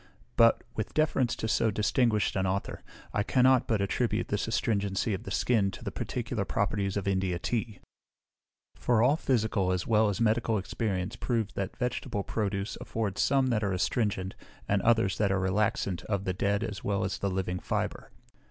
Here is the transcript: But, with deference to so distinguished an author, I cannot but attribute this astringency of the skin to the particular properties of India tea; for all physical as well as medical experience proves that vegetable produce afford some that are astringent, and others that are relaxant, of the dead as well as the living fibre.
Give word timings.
But, 0.35 0.63
with 0.75 0.95
deference 0.95 1.35
to 1.35 1.47
so 1.47 1.69
distinguished 1.69 2.35
an 2.35 2.47
author, 2.47 2.81
I 3.13 3.21
cannot 3.21 3.67
but 3.67 3.81
attribute 3.83 4.29
this 4.29 4.47
astringency 4.47 5.13
of 5.13 5.25
the 5.25 5.29
skin 5.29 5.69
to 5.69 5.83
the 5.83 5.91
particular 5.91 6.43
properties 6.43 6.97
of 6.97 7.07
India 7.07 7.37
tea; 7.37 7.77
for 8.75 9.03
all 9.03 9.15
physical 9.15 9.71
as 9.71 9.85
well 9.85 10.09
as 10.09 10.19
medical 10.19 10.57
experience 10.57 11.15
proves 11.15 11.53
that 11.53 11.77
vegetable 11.77 12.23
produce 12.23 12.79
afford 12.81 13.19
some 13.19 13.49
that 13.51 13.63
are 13.63 13.73
astringent, 13.73 14.33
and 14.67 14.81
others 14.81 15.19
that 15.19 15.31
are 15.31 15.39
relaxant, 15.39 16.03
of 16.05 16.23
the 16.23 16.33
dead 16.33 16.63
as 16.63 16.83
well 16.83 17.03
as 17.03 17.19
the 17.19 17.29
living 17.29 17.59
fibre. 17.59 18.09